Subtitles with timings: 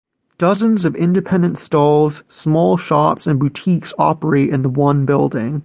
[0.39, 5.59] Dozens of independent stalls, small shops and boutiques operate in the one building.